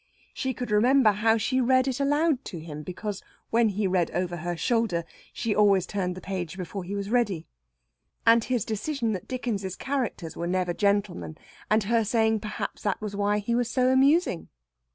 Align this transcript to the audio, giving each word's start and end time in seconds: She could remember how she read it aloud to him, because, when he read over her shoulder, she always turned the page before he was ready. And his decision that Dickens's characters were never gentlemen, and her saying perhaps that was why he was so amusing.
She 0.33 0.55
could 0.55 0.71
remember 0.71 1.11
how 1.11 1.37
she 1.37 1.61
read 1.61 1.87
it 1.87 1.99
aloud 1.99 2.43
to 2.45 2.57
him, 2.57 2.81
because, 2.81 3.21
when 3.51 3.69
he 3.69 3.85
read 3.85 4.09
over 4.15 4.37
her 4.37 4.57
shoulder, 4.57 5.03
she 5.31 5.53
always 5.55 5.85
turned 5.85 6.15
the 6.15 6.21
page 6.21 6.57
before 6.57 6.83
he 6.83 6.95
was 6.95 7.11
ready. 7.11 7.45
And 8.25 8.43
his 8.43 8.65
decision 8.65 9.11
that 9.11 9.27
Dickens's 9.27 9.75
characters 9.75 10.35
were 10.35 10.47
never 10.47 10.73
gentlemen, 10.73 11.37
and 11.69 11.83
her 11.83 12.03
saying 12.03 12.39
perhaps 12.39 12.81
that 12.81 12.99
was 12.99 13.15
why 13.15 13.37
he 13.37 13.53
was 13.53 13.69
so 13.69 13.89
amusing. 13.89 14.49